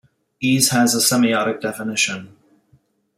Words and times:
Ease 0.39 0.67
has 0.69 0.95
a 0.95 0.97
semiotic 0.97 1.61
definition. 1.61 2.35